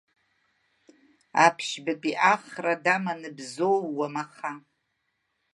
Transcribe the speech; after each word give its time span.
Аԥшьбатәи 1.45 2.15
Ахра 2.33 2.73
даманы 2.83 3.29
Бзоу 3.37 3.79
уамаха! 3.97 4.51